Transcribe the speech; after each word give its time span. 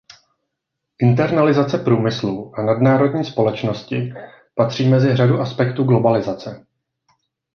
Internalizace 1.01 1.77
průmyslu 1.77 2.53
a 2.55 2.61
nadnárodní 2.61 3.25
společnosti 3.25 4.13
patří 4.55 4.89
mezi 4.89 5.15
řadu 5.15 5.39
aspektů 5.39 5.83
globalizace. 5.83 6.65